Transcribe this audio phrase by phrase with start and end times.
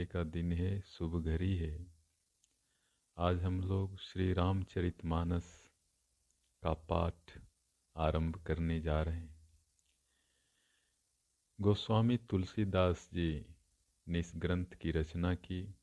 [0.00, 1.86] सौभाग्य का दिन है, शुभ घड़ी है।
[3.18, 5.70] आज हम लोग श्री रामचरित मानस
[6.62, 7.38] का पाठ
[7.96, 9.48] आरंभ करने जा रहे हैं।
[11.60, 13.46] गोस्वामी तुलसीदास जी
[14.08, 15.74] ने इस ग्रंथ की रचना की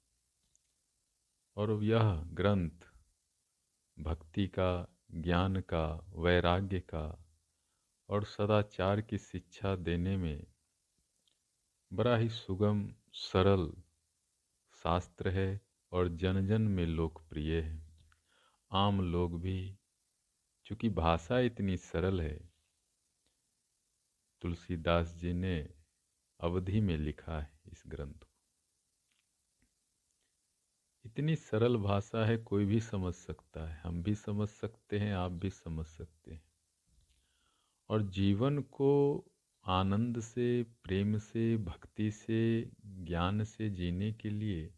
[1.56, 2.90] और यह ग्रंथ
[4.00, 7.26] भक्ति का, ज्ञान का, वैराग्य का
[8.10, 10.48] और सदाचार की शिक्षा देने में
[11.94, 13.87] बड़ा ही सुगम, सरल
[14.88, 17.88] शास्त्र है और जन जन में लोकप्रिय है।
[18.72, 19.80] आम लोग भी,
[20.66, 22.54] चूँकि भाषा इतनी सरल है,
[24.42, 25.70] तुलसीदास जी ने
[26.40, 28.38] अवधि में लिखा है इस ग्रंथ को।
[31.06, 35.32] इतनी सरल भाषा है, कोई भी समझ सकता है। हम भी समझ सकते हैं, आप
[35.32, 36.44] भी समझ सकते हैं।
[37.90, 39.24] और जीवन को
[39.66, 44.74] आनंद से, प्रेम से, भक्ति से, ज्ञान से जीने के लिए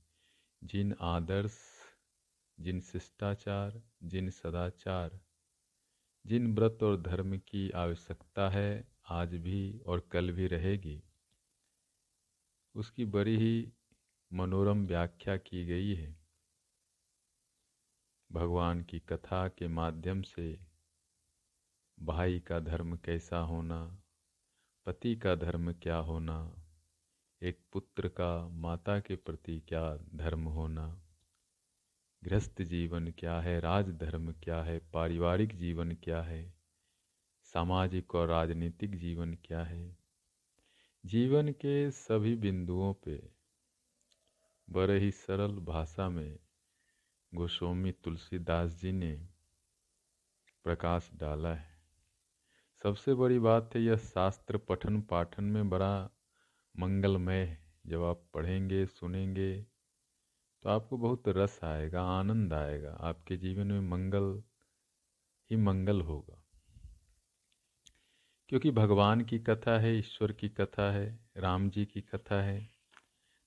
[0.63, 1.57] जिन आदर्श,
[2.59, 5.19] जिन शिष्टाचार, जिन सदाचार,
[6.25, 11.03] जिन व्रत और धर्म की आवश्यकता है, आज भी और कल भी रहेगी।
[12.75, 13.73] उसकी बड़ी ही
[14.33, 16.15] मनोरम व्याख्या की गई है।
[18.31, 20.59] भगवान की कथा के माध्यम से
[21.99, 24.01] भाई का धर्म कैसा होना,
[24.85, 26.65] पति का धर्म क्या होना
[27.41, 31.01] एक पुत्र का माता के प्रति क्या धर्म होना?
[32.23, 33.59] गृहस्थ जीवन क्या है?
[33.59, 34.79] राजधर्म क्या है?
[34.93, 36.53] पारिवारिक जीवन क्या है?
[37.43, 39.97] सामाजिक और राजनीतिक जीवन क्या है?
[41.05, 43.29] जीवन के सभी बिंदुओं पे
[44.69, 46.39] बड़े ही सरल भाषा में
[47.35, 49.27] गोस्वामी तुलसीदास जी ने
[50.63, 51.81] प्रकाश डाला है।
[52.83, 56.09] सबसे बड़ी बात है, यह शास्त्र पठन पाठन में बड़ा
[56.75, 59.61] मंगलमय जब आप पढ़ेंगे, सुनेंगे
[60.63, 64.43] तो आपको बहुत रस आएगा, आनंद आएगा। आपके जीवन में मंगल
[65.51, 66.43] ही मंगल होगा।
[68.49, 72.79] क्योंकि भगवान की कथा है, ईश्वर की कथा है, राम जी की कथा है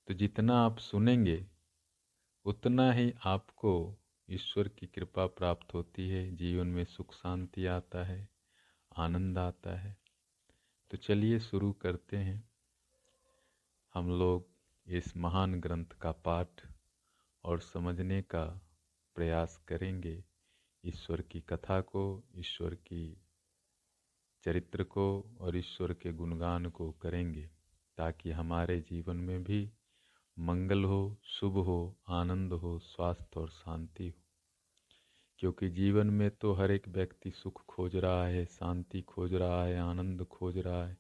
[0.08, 1.46] तो जितना आप सुनेंगे,
[2.44, 3.98] उतना ही आपको
[4.30, 8.28] ईश्वर की कृपा प्राप्त होती है, जीवन में सुख शांति आता है,
[8.96, 9.96] आनंद आता है।
[10.90, 12.51] तो चलिए शुरू करते हैं।
[13.94, 14.48] हम लोग
[14.86, 16.48] इस महान ग्रंथ का पाठ
[17.44, 18.60] और समझने का
[19.14, 20.24] प्रयास करेंगे।
[20.84, 23.22] ईश्वर की कथा को, ईश्वर की
[24.42, 27.50] चरित्र को और ईश्वर के गुणगान को करेंगे,
[27.98, 29.72] ताकि हमारे जीवन में भी
[30.38, 34.22] मंगल हो, शुभ हो, आनंद हो, स्वास्थ्य और शांति हो।
[35.38, 39.78] क्योंकि जीवन में तो हर एक व्यक्ति सुख खोज रहा है, शांति खोज रहा है,
[39.78, 40.98] आनंद खोज रहा है,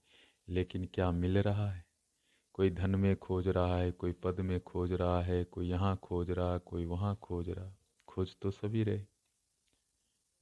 [0.48, 1.91] लेकिन क्या मिल रहा है?
[2.52, 6.30] कोई धन में खोज रहा है, कोई पद में खोज रहा है, कोई यहाँ खोज
[6.30, 7.72] रहा, कोई वहाँ खोज रहा।
[8.08, 9.04] खोज तो सभी रहे।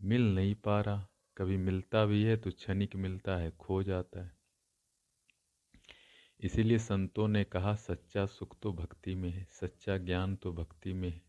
[0.03, 4.37] मिल नहीं पा रहा। कभी मिलता भी है तो क्षणिक मिलता है, खो जाता है।
[6.41, 11.11] इसीलिए संतों ने कहा, सच्चा सुख तो भक्ति में है, सच्चा ज्ञान तो भक्ति में
[11.11, 11.23] है।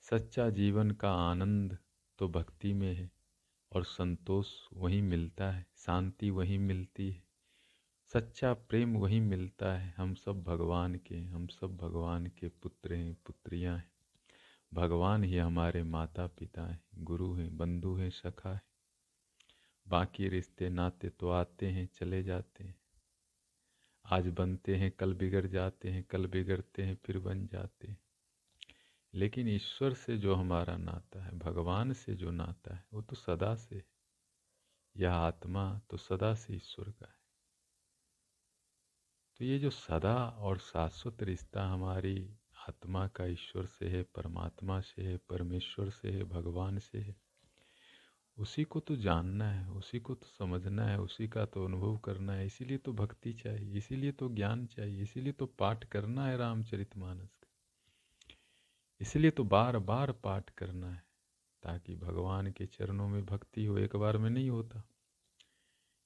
[0.00, 1.78] सच्चा जीवन का आनंद
[2.18, 3.10] तो भक्ति में है।
[3.72, 7.27] और संतोष वहीं मिलता है, शांति वहीं मिलती है।
[8.12, 13.14] सच्चा प्रेम वही मिलता है। हम सब भगवान के हम सब भगवान के पुत्र हैं,
[13.26, 13.92] पुत्रियाँ हैं।
[14.74, 18.60] भगवान ही हमारे माता पिता हैं, गुरु हैं, बंधु हैं, सखा है।
[19.88, 22.76] बाकी रिश्ते नाते तो आते हैं, चले जाते हैं।
[24.04, 27.98] आज बनते हैं, कल बिगड़ जाते हैं, कल बिगड़ते हैं, फिर बन जाते हैं।
[29.14, 33.54] लेकिन ईश्वर से जो हमारा नाता है, भगवान से जो नाता है, वो तो सदा
[33.54, 33.86] से है।
[34.96, 37.17] यह आत्मा तो सदा से ईश्वर का है।
[39.40, 42.30] तो ये जो सदा और शाश्वत रिश्ता हमारी
[42.68, 47.16] आत्मा का ईश्वर से है, परमात्मा से है, परमेश्वर से है, भगवान से है,
[48.36, 52.32] उसी को तो जानना है, उसी को तो समझना है, उसी का तो अनुभव करना
[52.32, 56.96] है। इसीलिए तो भक्ति चाहिए, इसीलिए तो ज्ञान चाहिए, इसीलिए तो पाठ करना है रामचरित
[56.96, 57.28] रामचरितमानस
[59.00, 61.02] इसलिए तो बार बार पाठ करना है,
[61.62, 64.82] ताकि भगवान के चरणों में भक्ति हो। एक बार में नहीं होता,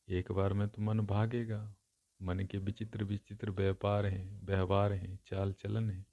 [0.08, 1.74] एक बार में तो मन भागेगा।
[2.22, 6.04] मन के विचित्र विचित्र व्यापार हैं, व्यवहार हैं, चाल चलन है।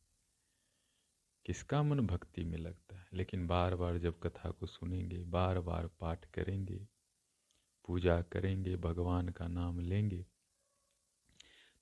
[1.45, 3.07] किसका मन भक्ति में लगता है?
[3.13, 6.87] लेकिन बार बार जब कथा को सुनेंगे बार बार पाठ करेंगे,
[7.87, 10.25] पूजा करेंगे, भगवान का नाम लेंगे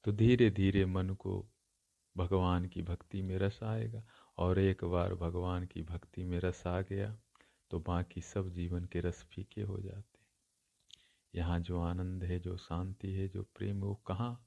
[0.04, 1.50] तो धीरे धीरे मन को
[2.16, 4.04] भगवान की भक्ति में रस आएगा
[4.38, 7.18] और एक बार भगवान की भक्ति में रस आ गया
[7.72, 10.17] तो बाकी सब जीवन के रस फीके हो जाते
[11.36, 14.44] यहाँ जो आनंद है, जो शांति है, जो प्रेम वो कहाँ?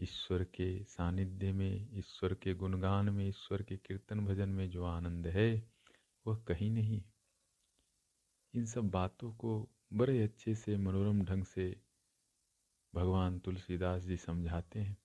[0.00, 5.26] ईश्वर के सानिध्य में, ईश्वर के गुणगान में, ईश्वर के कीर्तन भजन में जो आनंद
[5.26, 5.70] है,
[6.26, 7.02] वह कहीं नहीं।
[8.54, 11.80] इन सब बातों को बड़े अच्छे से, मनोरम ढंग से
[12.94, 14.96] भगवान तुलसीदास जी समझाते हैं।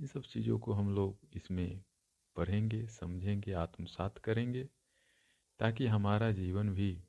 [0.00, 1.84] इन सब चीज़ों को हम लोग इसमें
[2.36, 4.68] पढ़ेंगे, समझेंगे, आत्मसात करेंगे,
[5.58, 7.04] ताकि हमारा जीवन भी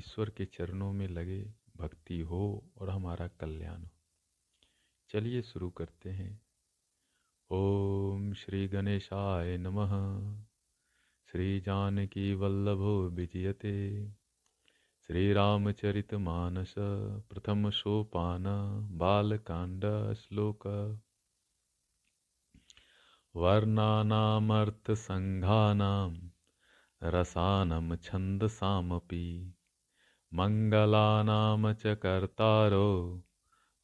[0.00, 3.90] ईश्वर के चरणों में लगे भक्ति हो और हमारा कल्याण हो।
[5.08, 6.42] चलिए शुरू करते हैं।
[7.50, 9.90] ओम श्री गणेशाय नमः।
[11.32, 14.12] श्री जानकी वल्लभो विजयते।
[15.06, 16.74] श्री रामचरित मानस
[17.30, 18.44] प्रथम सोपान
[18.90, 20.66] बालकांड श्लोक।
[23.36, 26.30] वर्णानामर्थसङ्घानां
[27.02, 29.54] रसानं छन्दसामपि
[30.32, 33.22] मङ्गलानां च कर्तारो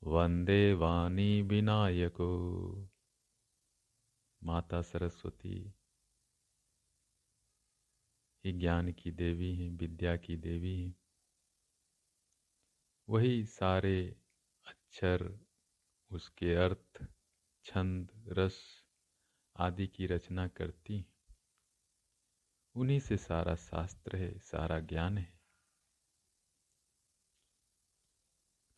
[0.02, 2.28] वंदे वाणी विनायको
[4.42, 5.74] माता सरस्वती
[8.44, 10.94] ही ज्ञान की देवी हैं, विद्या की देवी हैं।
[13.08, 14.16] वही सारे
[14.66, 15.38] अक्षर,
[16.10, 17.06] उसके अर्थ,
[17.64, 18.84] छंद, रस
[19.56, 21.06] आदि की रचना करती
[22.74, 25.35] उन्हीं से सारा शास्त्र है, सारा ज्ञान है।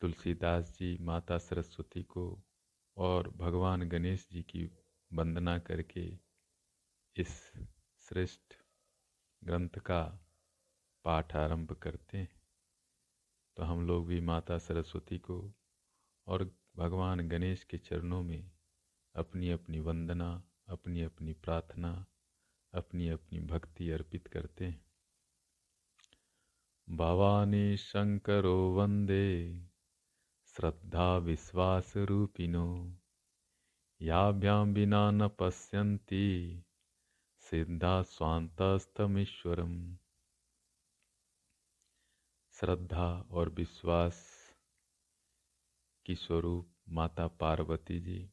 [0.01, 2.43] तुलसीदास जी, माता सरस्वती को
[2.97, 4.71] और भगवान गणेश जी की
[5.13, 6.19] वंदना करके
[7.15, 7.51] इस
[7.99, 8.53] श्रेष्ठ
[9.43, 10.27] ग्रंथ का
[11.03, 12.41] पाठ आरंभ करते हैं।
[13.57, 15.53] तो हम लोग भी माता सरस्वती को
[16.27, 18.51] और भगवान गणेश के चरणों में
[19.15, 22.05] अपनी अपनी वंदना अपनी अपनी प्रार्थना
[22.73, 24.85] अपनी अपनी भक्ति अर्पित करते हैं।
[26.89, 29.68] भवानी शंकरो वंदे।
[30.59, 32.97] श्रद्धा विश्वास रूपिनो
[34.01, 36.63] याभ्याम बिना न पश्यन्ति।
[37.37, 39.97] सिद्धा स्वांतस्तमीश्वरम
[42.51, 44.39] श्रद्धा और विश्वास
[46.05, 48.31] की स्वरूप माता पार्वती जी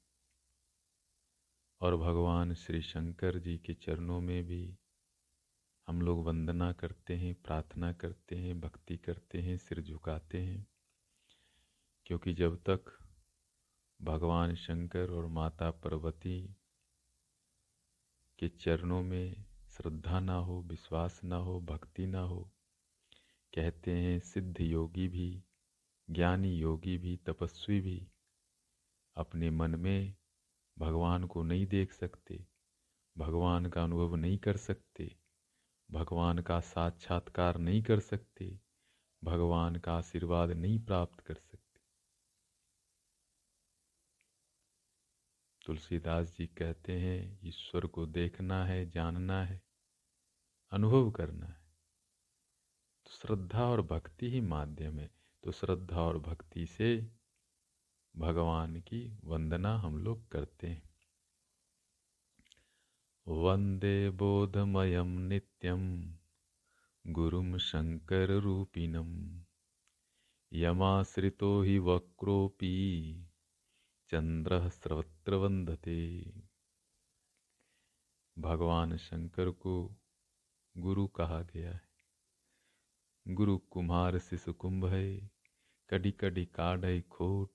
[1.81, 4.79] और भगवान श्री शंकर जी के चरणों में भी
[5.87, 10.67] हम लोग वंदना करते हैं, प्रार्थना करते हैं, भक्ति करते हैं, सिर झुकाते हैं।
[12.07, 12.99] क्योंकि जब तक
[14.03, 16.57] भगवान शंकर और माता पार्वती
[18.39, 22.53] के चरणों में श्रद्धा ना हो, विश्वास ना हो, भक्ति ना हो,
[23.55, 25.45] कहते हैं सिद्ध योगी भी,
[26.11, 28.09] ज्ञानी योगी भी, तपस्वी भी
[29.17, 30.15] अपने मन में
[30.79, 32.47] भगवान को नहीं देख सकते,
[33.19, 35.17] भगवान का अनुभव नहीं कर सकते,
[35.91, 38.61] भगवान का साक्षात्कार नहीं कर सकते,
[39.25, 41.66] भगवान का आशीर्वाद नहीं प्राप्त कर सकते।
[45.67, 49.63] तुलसीदास जी कहते हैं, ईश्वर को देखना है, जानना है,
[50.73, 51.67] अनुभव करना है।
[53.07, 55.11] तो श्रद्धा और भक्ति ही माध्यम है।
[55.43, 57.13] तो श्रद्धा और भक्ति से
[58.17, 60.95] भगवान की वंदना हम लोग करते हैं।
[63.29, 66.15] वंदे बोधमयम नित्यम,
[67.07, 69.43] गुरुम शंकर रूपिणम
[70.53, 73.26] यमाश्रितो ही वक्रोपी
[74.11, 76.33] चंद्र सर्वत्र वंदते
[78.39, 79.97] भगवान शंकर को
[80.77, 81.89] गुरु कहा गया है।
[83.29, 85.31] गुरु कुमार शिशु कुंभ है।
[85.91, 87.53] कड़ी कड़ी काढ़ खोट,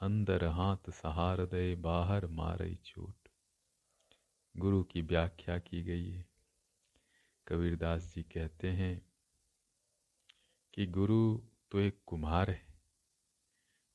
[0.00, 3.28] अंदर हाथ सहार दे बाहर मारे चोट।
[4.56, 6.26] गुरु की व्याख्या की गई है।
[7.48, 9.06] कबीरदास जी कहते हैं
[10.74, 11.40] कि गुरु
[11.70, 12.75] तो एक कुम्हार है।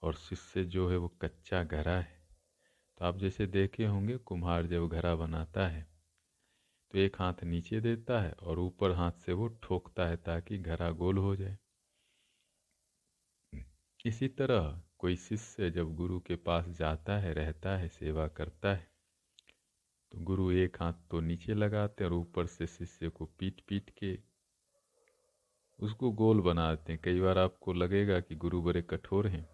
[0.04, 2.20] और शिष्य जो है वो कच्चा घरा है।
[2.98, 5.90] तो आप जैसे देखे होंगे, कुम्हार जब घरा बनाता है
[6.94, 10.90] तो एक हाथ नीचे देता है और ऊपर हाथ से वो ठोकता है ताकि घरा
[10.92, 11.58] गोल हो जाए।
[14.06, 18.90] इसी तरह कोई शिष्य जब गुरु के पास जाता है, रहता है, सेवा करता है
[20.12, 23.90] तो गुरु एक हाथ तो नीचे लगाते हैं और ऊपर से शिष्य को पीट पीट
[23.98, 24.18] के
[25.80, 29.48] उसको गोल बनाते हैं। कई बार आपको लगेगा कि गुरु बड़े कठोर हैं।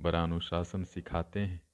[0.00, 1.68] बड़ा अनुशासन सिखाते हैं।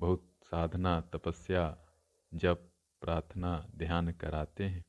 [0.00, 1.86] बहुत साधना, तपस्या,
[2.34, 4.84] जप, प्रार्थना, ध्यान कराते हैं।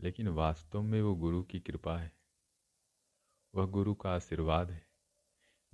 [0.00, 2.12] लेकिन वास्तव में वो गुरु की कृपा है।
[3.54, 4.86] वह गुरु का आशीर्वाद है,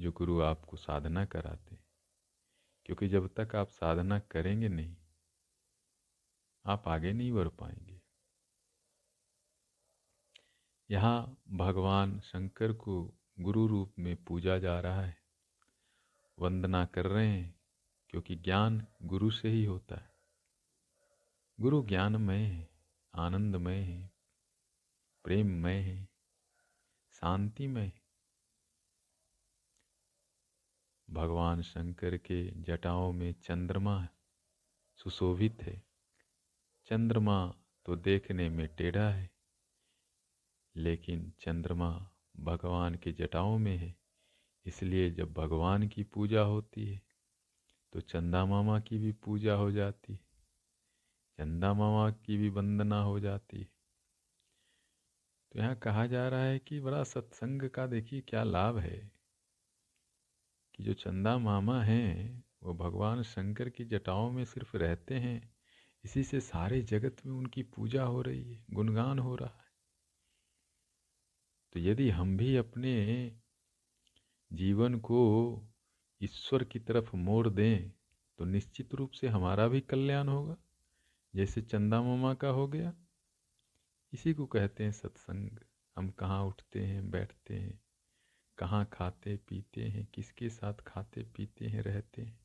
[0.00, 1.84] जो गुरु आपको साधना कराते हैं।
[2.84, 4.96] क्योंकि जब तक आप साधना करेंगे नहीं,
[6.66, 8.02] आप आगे नहीं बढ़ पाएँगे।
[10.90, 15.18] यहाँ भगवान शंकर को गुरु रूप में पूजा जा रहा है।
[16.38, 17.60] वंदना कर रहे हैं,
[18.08, 20.14] क्योंकि ज्ञान गुरु से ही होता है।
[21.60, 22.70] गुरु ज्ञानमय है,
[23.14, 24.10] आनंदमय है,
[25.24, 26.08] प्रेममय है,
[27.10, 27.92] शांतिमय
[31.10, 34.08] भगवान शंकर के जटाओं में चंद्रमा
[34.96, 35.82] सुशोभित है।
[36.86, 37.54] चंद्रमा
[37.84, 39.30] तो देखने में टेढ़ा है,
[40.76, 43.94] लेकिन चंद्रमा भगवान के जटाओं में है।
[44.66, 47.00] इसलिए जब भगवान की पूजा होती है
[47.92, 50.20] तो चंदा मामा की भी पूजा हो जाती है।
[51.38, 53.68] चंदा मामा की भी वंदना हो जाती है।
[55.52, 59.10] तो यहाँ कहा जा रहा है कि बड़ा सत्संग का देखिए क्या लाभ है
[60.74, 65.54] कि जो चंदा मामा हैं, वो भगवान शंकर की जटाओं में सिर्फ़ रहते हैं।
[66.04, 69.67] इसी से सारे जगत में उनकी पूजा हो रही है, गुणगान हो रहा है।
[71.72, 72.94] तो यदि हम भी अपने
[74.52, 75.20] जीवन को
[76.20, 77.90] ईश्वर की तरफ़ मोड़ दें
[78.38, 80.56] तो निश्चित रूप से हमारा भी कल्याण होगा,
[81.34, 82.92] जैसे चंदा मामा का हो गया।
[84.12, 85.50] इसी को कहते हैं सत्संग।
[85.96, 87.80] हम कहाँ उठते हैं, बैठते हैं,
[88.58, 92.38] कहाँ खाते, पीते हैं, किसके साथ खाते, पीते हैं, रहते हैं,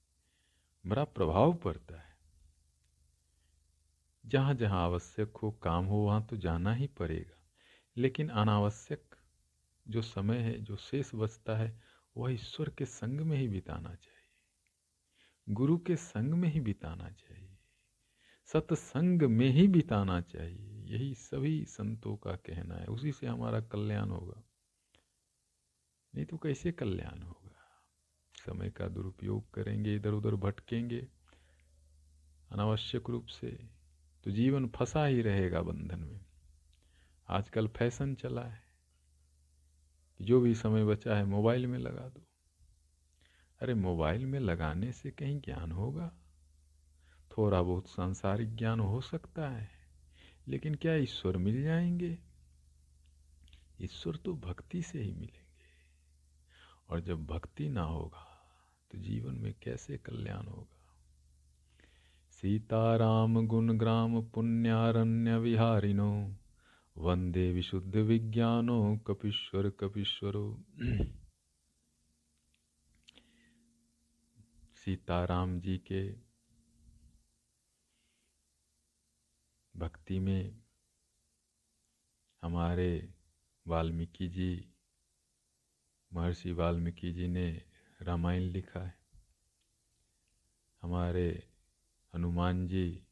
[0.86, 2.12] बड़ा प्रभाव पड़ता है।
[4.26, 7.43] जहाँ जहाँ आवश्यक हो, काम हो, वहाँ तो जाना ही पड़ेगा।
[7.98, 9.16] लेकिन अनावश्यक
[9.88, 11.82] जो समय है, जो शेष बचता है,
[12.18, 14.24] वह ईश्वर के संग में ही बिताना चाहिए।
[15.50, 17.58] गुरु के संग में ही बिताना चाहिए।
[18.46, 24.10] सत्संग में ही बिताना चाहिए। यही सभी संतों का कहना है। उसी से हमारा कल्याण
[24.10, 24.44] होगा।
[26.16, 27.84] नहीं तो कैसे कल्याण होगा?
[28.36, 31.08] समय का दुरुपयोग करेंगे इधर उधर भटकेंगे।
[32.52, 33.70] अनावश्यक रूप से
[34.24, 36.33] तो जीवन फंसा ही रहेगा बंधन में।
[37.28, 38.64] आजकल फ़ैशन चला है।
[40.22, 42.28] जो भी समय बचा है, मोबाइल में लगा दो।
[43.62, 46.14] अरे, मोबाइल में लगाने से कहीं ज्ञान होगा?
[47.38, 49.70] थोड़ा बहुत सांसारिक ज्ञान हो सकता है,
[50.48, 52.20] लेकिन क्या ईश्वर मिल जाएँगे?
[53.82, 55.44] ईश्वर तो भक्ति से ही मिलेंगे।
[56.90, 58.30] और जब भक्ति ना होगा
[58.92, 60.80] तो जीवन में कैसे कल्याण होगा?
[62.30, 66.36] सीताराम गुण ग्राम पुण्यारण्य विहारिनो।
[66.98, 70.66] वंदे विशुद्ध विज्ञानो, कपीश्वर, कपीश्वरो।
[74.76, 76.14] सीताराम जी के
[79.76, 80.62] भक्ति में
[82.42, 83.14] हमारे
[83.68, 84.74] वाल्मीकि जी,
[86.14, 87.62] महर्षि वाल्मीकि जी ने
[88.02, 89.00] रामायण लिखा है।
[90.82, 91.50] हमारे
[92.16, 93.08] हनुमान जी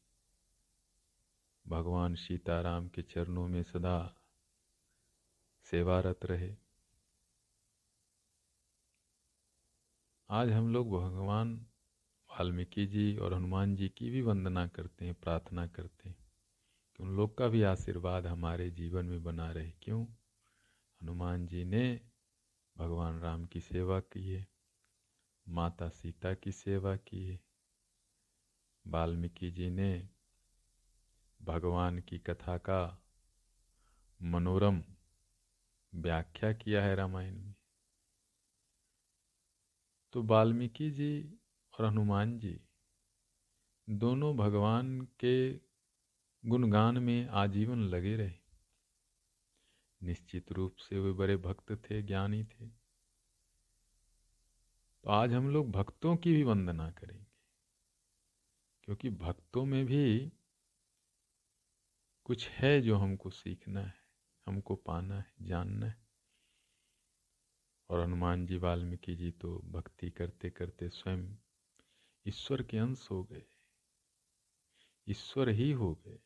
[1.66, 4.16] भगवान सीताराम के चरणों में सदा
[5.64, 6.56] सेवारत रहे।
[10.30, 11.66] आज हम लोग भगवान
[12.30, 16.16] वाल्मीकि जी और हनुमान जी की भी वंदना करते हैं, प्रार्थना करते हैं
[16.96, 20.04] कि उन लोग का भी आशीर्वाद हमारे जीवन में बना रहे। क्यों?
[21.02, 22.00] हनुमान जी ने
[22.78, 24.46] भगवान राम की सेवा की है,
[25.48, 27.40] माता सीता की सेवा की है,
[28.86, 30.08] वाल्मीकि जी ने
[31.42, 32.80] भगवान की कथा का
[34.20, 34.82] मनोरम
[35.92, 37.54] व्याख्या किया है रामायण में।
[40.14, 41.38] तो वाल्मीकि जी
[41.74, 42.60] और हनुमान जी
[43.88, 45.52] दोनों भगवान के
[46.44, 48.34] गुणगान में आजीवन लगे रहे।
[50.00, 52.68] निश्चित रूप से वे बड़े भक्त थे, ज्ञानी थे।
[55.04, 57.26] तो आज हम लोग भक्तों की भी वंदना करेंगे,
[58.84, 60.32] क्योंकि भक्तों में भी
[62.24, 63.94] कुछ है जो हमको सीखना है,
[64.46, 66.06] हमको पाना है, जानना है।
[67.90, 71.36] और हनुमान जी वाल्मीकि जी तो भक्ति करते करते स्वयं
[72.26, 73.44] ईश्वर के अंश हो गए,
[75.08, 76.20] ईश्वर ही हो गए।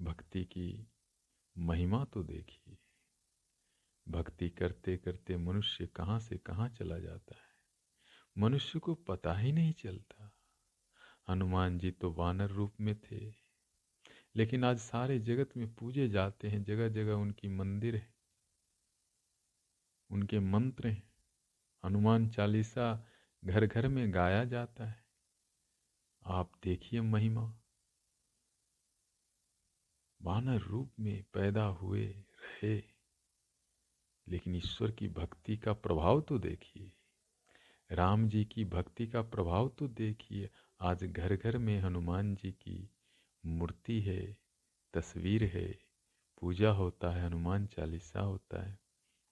[0.00, 0.88] भक्ति की
[1.56, 2.78] महिमा तो देखिए।
[4.08, 7.48] भक्ति करते करते मनुष्य कहाँ से कहाँ चला जाता है?
[8.38, 10.32] मनुष्य को पता ही नहीं चलता।
[11.28, 13.47] हनुमान जी तो वानर रूप में थे।
[14.36, 18.14] लेकिन आज सारे जगत में पूजे जाते हैं जगह जगह उनकी मंदिर है,
[20.10, 21.10] उनके मंत्र हैं।
[21.84, 23.06] हनुमान चालीसा
[23.44, 25.04] घर घर में गाया जाता है।
[26.26, 27.58] आप देखिए महिमा।
[30.22, 32.82] वानर रूप में पैदा हुए रहे,
[34.28, 36.92] लेकिन ईश्वर की भक्ति का प्रभाव तो देखिए।
[37.90, 42.90] राम जी की भक्ति का प्रभाव तो देखिए। आज घर घर में हनुमान जी की
[43.46, 44.36] मूर्ति है,
[44.94, 45.78] तस्वीर है,
[46.40, 48.78] पूजा होता है, हनुमान चालीसा होता है,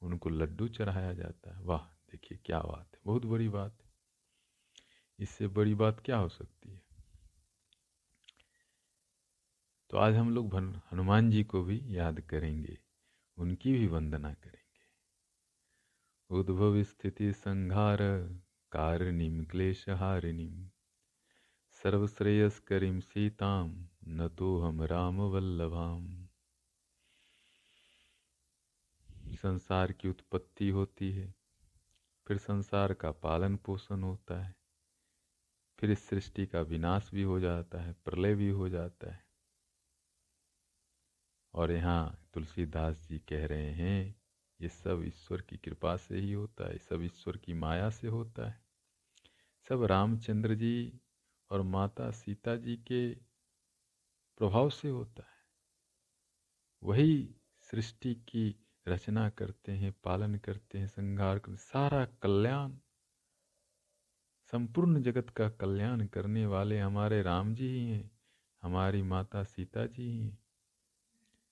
[0.03, 3.93] उनको लड्डू चढ़ाया जाता है। वाह, देखिए क्या बात है, बहुत बड़ी बात है।
[5.19, 6.83] इससे बड़ी बात क्या हो सकती है?
[9.91, 10.57] तो आज हम लोग
[10.93, 12.79] हनुमान जी को भी याद करेंगे,
[13.39, 14.67] उनकी भी वंदना करेंगे।
[16.31, 17.99] उद्भव स्थिति संहार
[18.73, 19.47] कारणिम
[19.97, 20.71] हारिणीम
[21.71, 26.29] सर्वश्रेयस्करीम सीताम न तो हम राम वल्लभाम।
[29.35, 31.35] संसार की उत्पत्ति होती है,
[32.27, 34.55] फिर संसार का पालन पोषण होता है,
[35.79, 39.25] फिर इस सृष्टि का विनाश भी हो जाता है, प्रलय भी हो जाता है।
[41.55, 44.17] और यहाँ तुलसीदास जी कह रहे हैं,
[44.61, 48.49] ये सब ईश्वर की कृपा से ही होता है, सब ईश्वर की माया से होता
[48.49, 48.61] है।
[49.69, 51.01] सब रामचंद्र जी
[51.51, 53.26] और माता सीता जी के
[54.39, 55.37] प्रभाव से होता है।
[56.83, 62.73] वही सृष्टि की रचना करते हैं, पालन करते हैं संहार करते सारा कल्याण,
[64.53, 68.11] संपूर्ण जगत का कल्याण करने वाले हमारे राम जी ही हैं,
[68.63, 70.39] हमारी माता सीता जी ही हैं।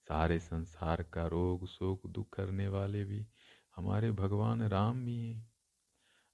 [0.09, 3.27] सारे संसार का रोग, शोक, दुख करने वाले भी
[3.77, 5.53] हमारे भगवान राम भी हैं।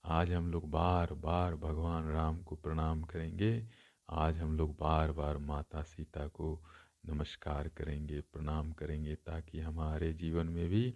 [0.05, 3.69] आज हम लोग बार बार भगवान राम को प्रणाम करेंगे।
[4.13, 6.65] आज हम लोग बार बार माता सीता को
[7.07, 10.95] नमस्कार करेंगे, प्रणाम करेंगे ताकि हमारे जीवन में भी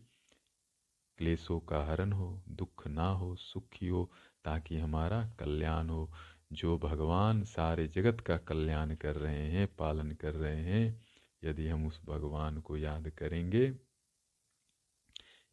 [1.19, 4.11] क्लेशों का हरण हो, दुख ना हो, सुखी हो
[4.45, 6.13] ताकि हमारा कल्याण हो।
[6.53, 11.01] जो भगवान सारे जगत का कल्याण कर रहे हैं, पालन कर रहे हैं,
[11.45, 13.77] यदि हम उस भगवान को याद करेंगे,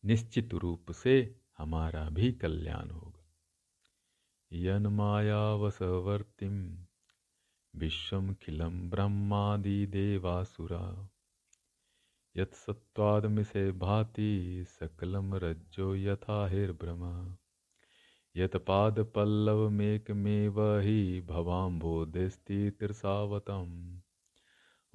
[0.05, 3.33] निश्चित रूप से हमारा भी कल्याण होगा।
[4.53, 6.85] यन मायावसवर्तिम
[7.75, 11.09] विश्वखिलं ब्रह्मादिदेवासुरा
[12.37, 17.35] यत्सत्त्वादमिषे भाति सकलं रज्जो यथा हिर्भ्रमः
[18.35, 24.01] यत्पादपल्लवमेकमेव हि भवाम्भोधिस्थितिर्सावतं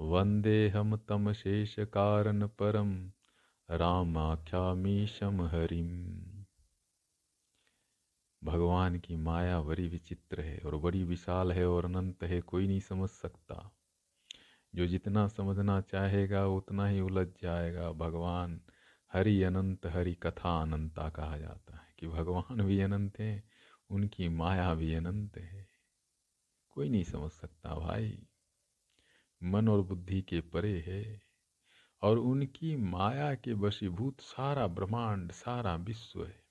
[0.00, 3.10] वन्देऽहं तं शेषकारणपरं
[3.70, 6.35] रामाख्यामीशं हरिम्।
[8.46, 12.80] भगवान की माया बड़ी विचित्र है और बड़ी विशाल है और अनंत है, कोई नहीं
[12.80, 13.76] समझ सकता।
[14.74, 18.60] जो जितना समझना चाहेगा, उतना ही उलझ जाएगा। भगवान
[19.12, 23.44] हरि अनंत, हरि कथा अनंता कहा जाता है कि भगवान भी अनंत है,
[23.90, 25.68] उनकी माया भी अनंत है।
[26.70, 28.26] कोई नहीं समझ सकता भाई।
[29.42, 31.22] मन और बुद्धि के परे है
[32.02, 36.45] और उनकी माया के वशीभूत सारा ब्रह्मांड, सारा विश्व है।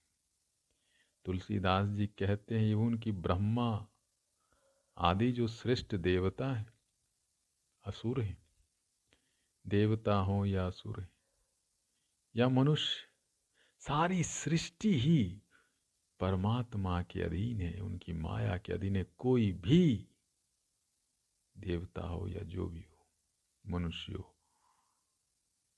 [1.25, 3.87] तुलसीदास जी कहते हैं उनकी ब्रह्मा
[4.97, 6.65] आदि जो श्रेष्ठ देवता है,
[7.85, 8.37] असुर है।
[9.67, 11.09] देवता हो या असुर है,
[12.35, 13.07] या मनुष्य,
[13.79, 15.41] सारी सृष्टि ही
[16.19, 20.07] परमात्मा के अधीन है, उनकी माया के अधीन है। कोई भी
[21.55, 23.07] देवता हो या जो भी हो,
[23.65, 24.31] मनुष्य हो,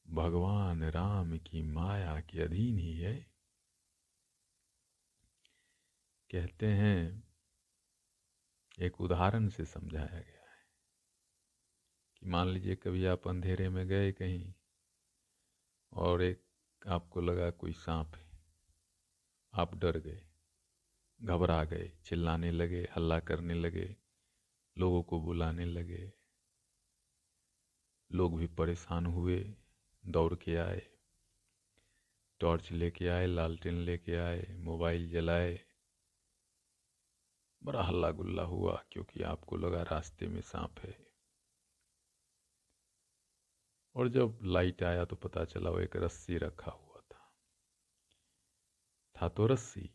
[0.08, 3.37] भगवान राम की माया के अधीन ही है।
[6.32, 7.24] कहते हैं,
[8.80, 10.66] एक उदाहरण से समझाया गया है
[12.18, 14.54] कि मान लीजिए कभी आप अंधेरे में गए कहीं
[15.94, 16.44] और एक
[16.88, 18.28] आपको लगा कोई सांप है।
[19.54, 20.22] आप डर गए,
[21.24, 23.96] घबरा गए, चिल्लाने लगे, हल्ला करने लगे,
[24.78, 26.14] लोगों को बुलाने लगे।
[28.12, 29.56] लोग भी परेशान हुए,
[30.06, 30.88] दौड़ के आए,
[32.40, 35.64] टॉर्च लेके आए, लालटेन लेके आए, मोबाइल जलाए
[37.62, 40.96] बड़ा हल्ला गुल्ला हुआ क्योंकि आपको लगा रास्ते में सांप है।
[43.96, 47.32] और जब लाइट आया तो पता चला वो एक रस्सी रखा हुआ था।
[49.16, 49.90] था तो रस्सी,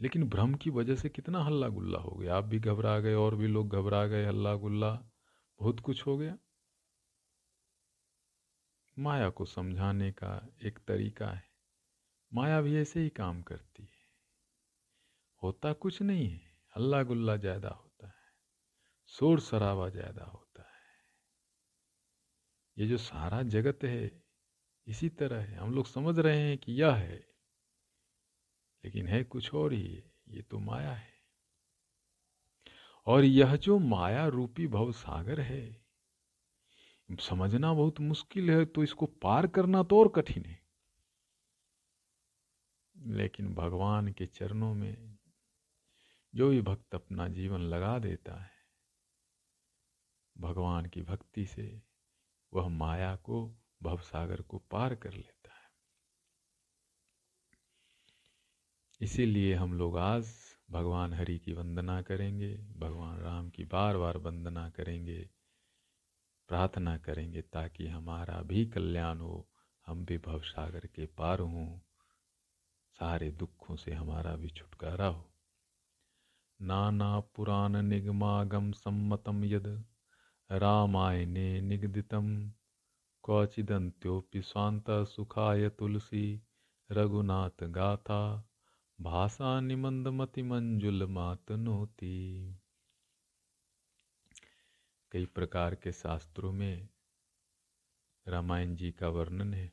[0.00, 3.34] लेकिन भ्रम की वजह से कितना हल्ला गुल्ला हो गया। आप भी घबरा गए, और
[3.34, 4.92] भी लोग घबरा गए हल्ला गुल्ला
[5.60, 6.36] बहुत कुछ हो गया।
[8.96, 10.30] माया को समझाने का
[10.62, 11.46] एक तरीका है।
[12.32, 13.97] माया भी ऐसे ही काम करती है।
[15.42, 18.14] होता कुछ नहीं है। हल्ला गुल्ला ज़्यादा होता है।
[19.06, 20.76] शोर शराबा ज़्यादा होता है।
[22.76, 24.22] ये जो सारा जगत है,
[24.86, 27.26] इसी तरह है। हम लोग समझ रहे हैं कि यह है।
[28.84, 31.16] लेकिन है कुछ और ही है ये तो माया है।
[33.06, 35.88] और यह जो माया रूपी भव सागर है,
[37.08, 40.62] समझना बहुत मुश्किल है तो इसको पार करना तो और कठिन है।
[42.96, 45.17] लेकिन भगवान के चरणों में
[46.38, 48.50] जो भी भक्त अपना जीवन लगा देता है,
[50.38, 51.82] भगवान की भक्ति से
[52.54, 55.70] वह माया को, भवसागर को पार कर लेता है।
[59.00, 60.28] इसीलिए हम लोग आज
[60.70, 65.30] भगवान हरि की वंदना करेंगे, भगवान राम की बार बार वंदना करेंगे,
[66.48, 69.48] प्रार्थना करेंगे ताकि हमारा भी कल्याण हो,
[69.86, 71.78] हम भी भवसागर के पार हों,
[72.92, 75.27] सारे दुखों से हमारा भी छुटकारा हो।
[76.60, 79.66] नाना पुराण निगमागम सम्मतम यद
[80.50, 82.50] रामायणे निगदितम।
[83.24, 86.42] क्वचिदंत्योपि स्वांत सुखाय तुलसी
[86.90, 88.48] रघुनाथ गाथा
[89.00, 92.54] भाषा निमंदमति मंजुल मात नोती
[95.12, 96.88] कई प्रकार के शास्त्रों में
[98.28, 99.72] रामायण जी का वर्णन है।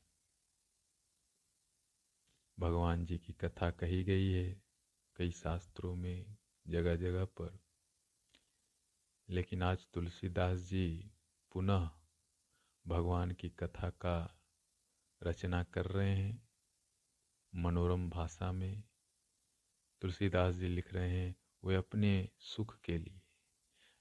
[2.59, 4.61] भगवान जी की कथा कही गई है।
[5.15, 7.59] कई शास्त्रों में जगह जगह पर।
[9.29, 11.11] लेकिन आज तुलसीदास जी
[11.51, 11.89] पुनः
[12.87, 14.41] भगवान की कथा का
[15.23, 16.49] रचना कर रहे हैं
[17.55, 18.83] मनोरम भाषा में।
[20.01, 23.21] तुलसीदास जी लिख रहे हैं, वे अपने सुख के लिए,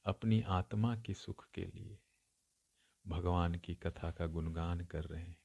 [0.05, 1.99] अपनी आत्मा के सुख के लिए
[3.07, 5.43] भगवान की कथा का गुणगान कर रहे हैं।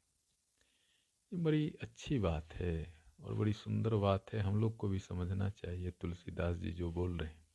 [1.33, 5.49] ये बड़ी अच्छी बात है। और बड़ी सुंदर बात है, हम लोग को भी समझना
[5.49, 7.47] चाहिए, तुलसीदास जी जो बोल रहे हैं।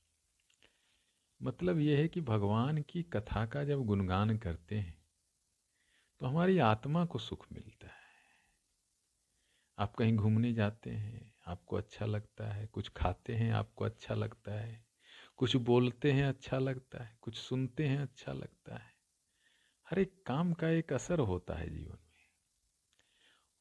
[1.43, 5.05] मतलब यह है कि भगवान की कथा का जब गुणगान करते हैं
[6.21, 8.05] तो हमारी आत्मा को सुख मिलता है।
[9.79, 14.53] आप कहीं घूमने जाते हैं, आपको अच्छा लगता है, कुछ खाते हैं, आपको अच्छा लगता
[14.53, 14.87] है,
[15.37, 18.95] कुछ बोलते हैं अच्छा लगता है, कुछ सुनते हैं अच्छा लगता है।
[19.91, 22.15] हर एक काम का एक असर होता है जीवन में।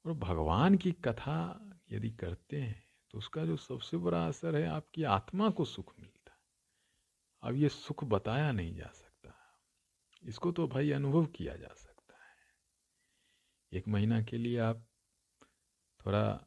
[0.05, 5.03] और भगवान की कथा यदि करते हैं तो उसका जो सबसे बड़ा असर है, आपकी
[5.03, 6.39] आत्मा को सुख मिलता है।
[7.43, 9.33] अब ये सुख बताया नहीं जा सकता।
[10.23, 12.35] इसको तो भाई अनुभव किया जा सकता है।
[13.73, 14.87] एक महीना के लिए आप
[16.05, 16.45] थोड़ा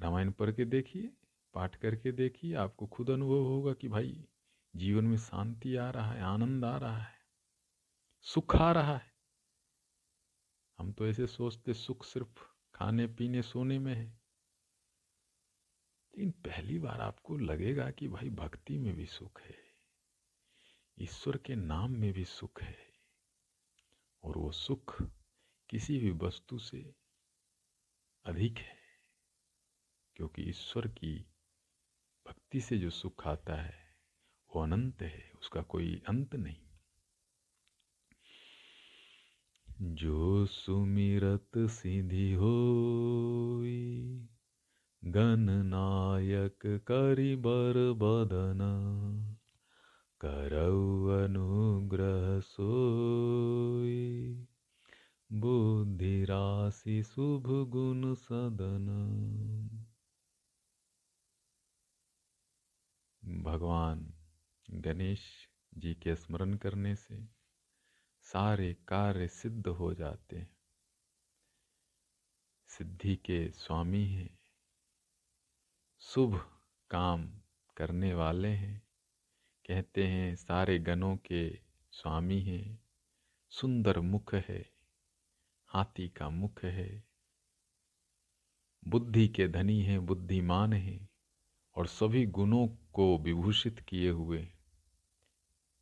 [0.00, 1.12] रामायण पढ़ के देखिए,
[1.54, 4.28] पाठ करके देखिए, आपको खुद अनुभव होगा कि भाई
[4.76, 7.18] जीवन में शांति आ रहा है, आनंद आ रहा है,
[8.20, 9.12] सुख आ रहा है।
[10.78, 12.42] हम तो ऐसे सोचते, सुख सिर्फ़
[12.74, 14.21] खाने, पीने, सोने में है।
[16.14, 19.58] लेकिन पहली बार आपको लगेगा कि भाई भक्ति में भी सुख है,
[20.98, 22.78] ईश्वर के नाम में भी सुख है।
[24.24, 25.02] और वो सुख
[25.70, 26.94] किसी भी वस्तु से
[28.24, 28.78] अधिक है,
[30.16, 31.14] क्योंकि ईश्वर की
[32.26, 33.96] भक्ति से जो सुख आता है,
[34.50, 36.60] वो अनंत है, उसका कोई अंत नहीं।
[39.80, 42.52] जो सुमिरत सीधी हो
[45.04, 48.58] गण नायक करि बर बदन,
[50.20, 54.34] करौ अनुग्रह सोई।
[55.32, 58.86] बुद्धि राशि शुभ गुण सदन।
[63.24, 64.14] भगवान
[64.70, 67.28] गणेश जी के स्मरण करने से
[68.20, 70.56] सारे कार्य सिद्ध हो जाते हैं।
[72.66, 74.41] सिद्धि के स्वामी हैं।
[76.04, 76.60] शुभ
[76.90, 77.40] काम
[77.76, 78.82] करने वाले हैं।
[79.68, 81.58] कहते हैं, सारे गणों के
[81.90, 82.84] स्वामी हैं।
[83.48, 84.72] सुंदर मुख है,
[85.66, 87.04] हाथी का मुख है।
[88.88, 91.08] बुद्धि के धनी हैं, बुद्धिमान हैं,
[91.74, 94.48] और सभी गुणों को विभूषित किए हुए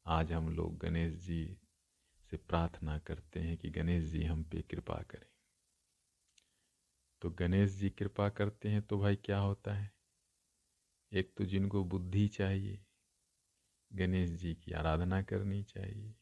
[0.07, 1.59] आज हम लोग गणेश जी
[2.31, 5.31] से प्रार्थना करते हैं कि गणेश जी हम पे कृपा करें।
[7.21, 10.00] तो गणेश जी कृपा करते हैं तो भाई क्या होता है?
[11.13, 12.85] एक तो जिनको बुद्धि चाहिए,
[13.93, 16.15] गणेश जी की आराधना करनी चाहिए।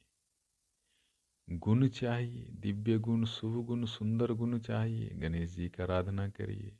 [1.50, 6.78] गुण चाहिए, दिव्य गुण, शुभ गुण, सुंदर गुण चाहिए, गणेश जी का आराधना करिए।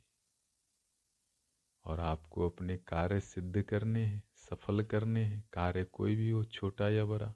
[1.85, 6.89] और आपको अपने कार्य सिद्ध करने हैं, सफल करने हैं, कार्य कोई भी हो, छोटा
[6.89, 7.33] या बड़ा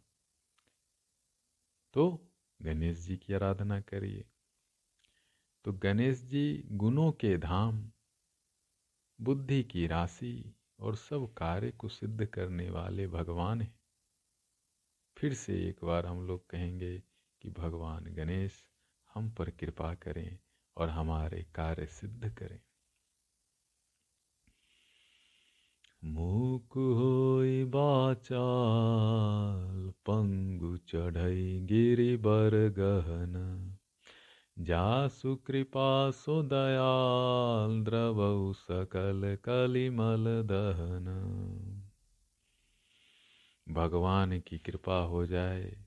[1.93, 2.31] तो
[2.61, 4.25] गणेश जी की आराधना करिए।
[5.65, 7.91] तो गणेश जी गुणों के धाम,
[9.21, 13.79] बुद्धि की राशि और सब कार्य को सिद्ध करने वाले भगवान हैं।
[15.17, 17.03] फिर से एक बार हम लोग कहेंगे
[17.41, 18.65] कि, भगवान गणेश,
[19.13, 20.39] हम पर कृपा करें
[20.77, 22.59] और हमारे कार्य सिद्ध करें।
[26.03, 33.72] मूक होई बाचाल, पंगु चढ़ई गिरि बर गहन।
[34.59, 41.09] जासु कृपा सो दयाल द्रवऊ सकल कलिमल दहन।
[43.69, 45.85] भगवान की कृपा हो जाए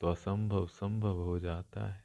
[0.00, 2.04] तो असंभव संभव हो जाता है।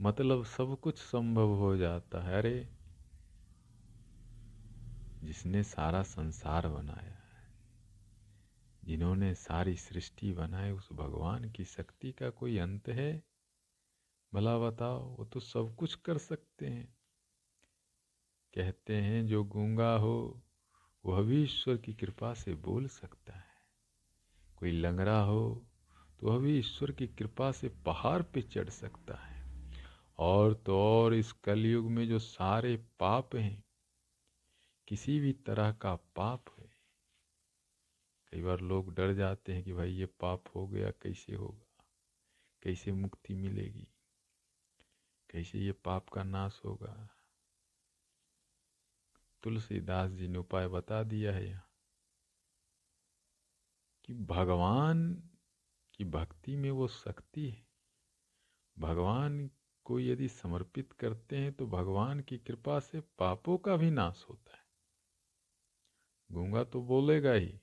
[0.00, 2.68] मतलब सब कुछ संभव हो जाता है। अरे,
[5.22, 7.54] जिसने सारा संसार बनाया है,
[8.84, 13.25] जिन्होंने सारी सृष्टि बनाई, उस भगवान की शक्ति का कोई अंत है?
[14.32, 16.96] भला बताओ, वो तो सब कुछ कर सकते हैं।
[18.54, 20.42] कहते हैं, जो गूँगा हो,
[21.04, 23.54] वह भी ईश्वर की कृपा से बोल सकता है।
[24.56, 25.66] कोई लंगड़ा हो
[26.20, 29.44] तो वह भी ईश्वर की कृपा से पहाड़ पे चढ़ सकता है।
[30.18, 33.64] और तो और इस कलयुग में जो सारे पाप हैं,
[34.88, 36.70] किसी भी तरह का पाप है।
[38.32, 41.84] कई बार लोग डर जाते हैं कि भाई ये पाप हो गया, कैसे होगा,
[42.62, 43.88] कैसे मुक्ति मिलेगी।
[45.36, 47.08] कैसे ये पाप का नाश होगा?
[49.42, 51.68] तुलसीदास जी ने उपाय बता दिया है यहाँ,
[54.04, 55.30] कि भगवान
[55.94, 57.66] की भक्ति में वो शक्ति है।
[58.78, 59.50] भगवान
[59.84, 64.56] को यदि समर्पित करते हैं तो भगवान की कृपा से पापों का भी नाश होता
[64.56, 64.64] है।
[66.32, 67.60] गूँगा तो बोलेगा ही,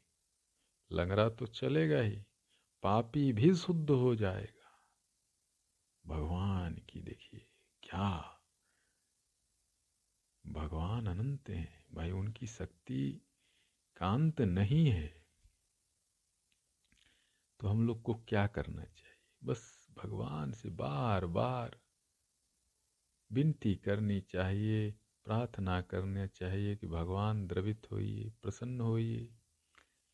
[0.91, 2.23] लंगड़ा तो चलेगा ही,
[2.83, 4.61] पापी भी शुद्ध हो जाएगा।
[6.05, 7.49] भगवान की देखिए।
[7.93, 8.41] क्या
[10.47, 13.21] भगवान अनंत हैं, भाई, उनकी शक्ति
[13.97, 15.25] कांत नहीं है।
[17.59, 19.17] तो हम लोग को क्या करना चाहिए?
[19.43, 21.79] बस भगवान से बार बार
[23.31, 24.91] विनती करनी चाहिए,
[25.25, 29.35] प्रार्थना करना चाहिए कि भगवान द्रवित होइए, प्रसन्न होइए।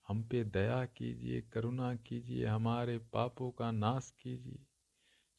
[0.08, 4.66] हम पे दया कीजिए, करुणा कीजिए, हमारे पापों का नाश कीजिए।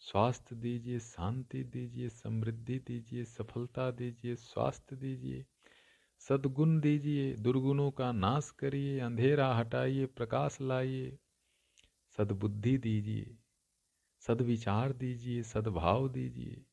[0.01, 5.47] स्वास्थ्य दीजिए, शांति दीजिए, समृद्धि दीजिए, सफलता दीजिए, स्वास्थ्य दीजिए।
[6.19, 11.19] सद्गुण दीजिए, दुर्गुणों का नाश करिए, अंधेरा हटाइए, प्रकाश लाइए।
[12.17, 13.39] सद्बुद्धि दीजिए,
[14.19, 16.67] सद्विचार दीजिए, सद्भाव दीजिए।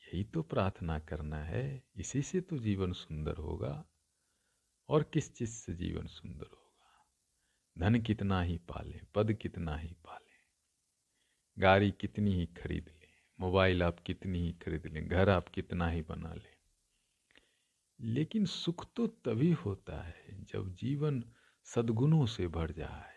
[0.00, 3.86] यही तो प्रार्थना करना है, इसी से तो जीवन सुंदर होगा,
[4.88, 7.06] और किस चीज़ से जीवन सुंदर होगा?
[7.78, 10.25] धन कितना ही पाले, पद कितना ही पाले।
[11.58, 13.08] गाड़ी कितनी ही खरीद लें,
[13.40, 16.56] मोबाइल आप कितनी ही खरीद लें, घर आप कितना ही बना लें।
[18.00, 21.24] लेकिन सुख तो तभी होता है जब जीवन
[21.64, 23.16] सद्गुणों से भर जाए,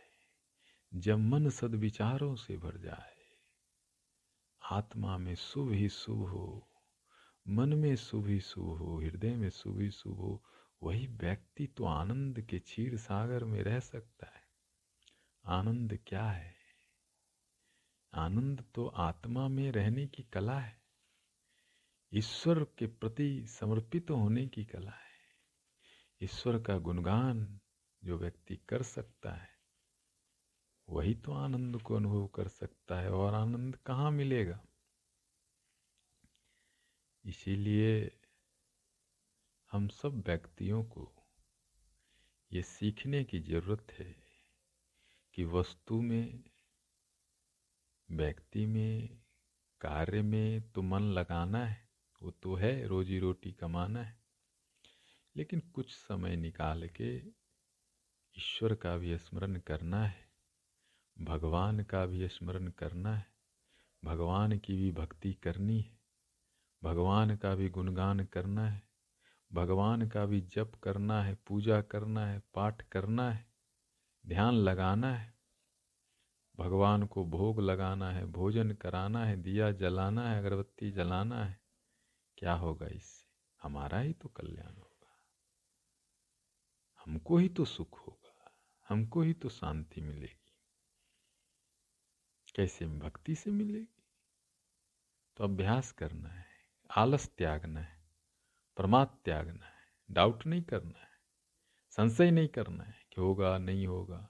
[0.94, 3.16] जब मन सदविचारों से भर जाए।
[4.72, 6.72] आत्मा में शुभ ही शुभ हो,
[7.48, 10.44] मन में शुभ ही शुभ हो, हृदय में शुभ ही शुभ हो,
[10.84, 14.44] वही व्यक्ति तो आनंद के क्षीर सागर में रह सकता है।
[15.46, 16.59] आनंद क्या है?
[18.14, 20.82] आनंद तो आत्मा में रहने की कला है।
[22.14, 25.18] ईश्वर के प्रति समर्पित होने की कला है।
[26.22, 27.60] ईश्वर का गुणगान
[28.04, 29.50] जो व्यक्ति कर सकता है,
[30.90, 34.60] वही तो आनंद को अनुभव कर सकता है और आनंद कहाँ मिलेगा?
[37.26, 38.20] इसीलिए
[39.72, 41.12] हम सब व्यक्तियों को
[42.52, 44.16] ये सीखने की ज़रूरत है
[45.34, 46.44] कि वस्तु में
[48.12, 49.20] व्यक्ति में,
[49.82, 51.90] कार्य में तो मन लगाना है,
[52.22, 54.20] वो तो है रोजी रोटी कमाना है।
[55.36, 57.18] लेकिन कुछ समय निकाल के
[58.38, 60.30] ईश्वर का भी स्मरण करना है,
[61.22, 63.26] भगवान का भी स्मरण करना है,
[64.06, 66.00] भगवान की भी भक्ति करनी है,
[66.84, 68.90] भगवान का भी गुणगान करना है,
[69.54, 73.46] भगवान का भी जप करना है, पूजा करना है, पाठ करना है,
[74.28, 75.39] ध्यान लगाना है।
[76.60, 81.62] भगवान को भोग लगाना है, भोजन कराना है, दिया जलाना है, अगरबत्ती जलाना है,
[82.38, 83.30] क्या होगा इससे?
[83.62, 85.18] हमारा ही तो कल्याण होगा।
[87.06, 88.52] हमको ही तो सुख होगा,
[88.90, 90.56] हमको ही तो शांति मिलेगी।
[92.56, 94.04] कैसे भक्ति से मिलेगी?
[95.38, 96.46] तो अभ्यास करना है,
[96.92, 98.04] आलस त्यागना है,
[98.76, 101.20] प्रमाद त्यागना है डाउट नहीं करना है,
[101.90, 104.30] संशय नहीं करना है कि होगा, नहीं होगा,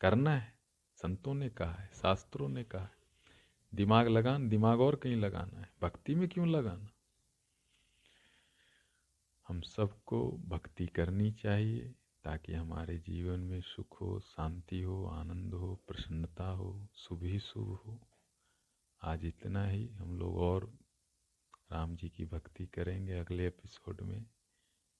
[0.00, 0.55] करना है।
[0.96, 2.90] संतों ने कहा है, शास्त्रों ने कहा है।
[3.74, 6.90] दिमाग लगान, दिमाग और कहीं लगाना है। भक्ति में क्यों लगाना?
[9.48, 15.84] हम सबको भक्ति करनी चाहिए ताकि हमारे जीवन में सुख हो, शांति हो, आनंद हो,
[15.88, 18.08] प्रसन्नता हो, शुभ ही शुभ हो।
[19.02, 20.78] आज इतना ही। हम लोग और
[21.72, 24.26] राम जी की भक्ति करेंगे अगले एपिसोड में।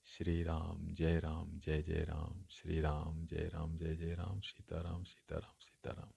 [0.05, 5.05] श्री राम, जय राम, जय जय राम, श्री राम, जय राम, जय जय राम, सीताराम
[5.05, 6.09] सीताराम った。